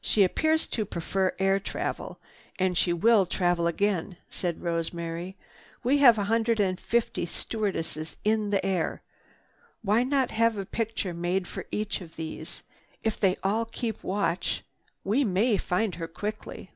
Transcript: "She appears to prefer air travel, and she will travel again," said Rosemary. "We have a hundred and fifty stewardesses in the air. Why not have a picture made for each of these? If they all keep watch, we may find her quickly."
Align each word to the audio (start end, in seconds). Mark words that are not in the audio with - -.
"She 0.00 0.22
appears 0.22 0.68
to 0.68 0.84
prefer 0.84 1.34
air 1.40 1.58
travel, 1.58 2.20
and 2.60 2.78
she 2.78 2.92
will 2.92 3.26
travel 3.26 3.66
again," 3.66 4.16
said 4.30 4.62
Rosemary. 4.62 5.36
"We 5.82 5.98
have 5.98 6.16
a 6.16 6.22
hundred 6.30 6.60
and 6.60 6.78
fifty 6.78 7.26
stewardesses 7.26 8.16
in 8.22 8.50
the 8.50 8.64
air. 8.64 9.02
Why 9.82 10.04
not 10.04 10.30
have 10.30 10.56
a 10.56 10.64
picture 10.64 11.12
made 11.12 11.48
for 11.48 11.66
each 11.72 12.00
of 12.00 12.14
these? 12.14 12.62
If 13.02 13.18
they 13.18 13.34
all 13.42 13.64
keep 13.64 14.04
watch, 14.04 14.62
we 15.02 15.24
may 15.24 15.56
find 15.56 15.96
her 15.96 16.06
quickly." 16.06 16.70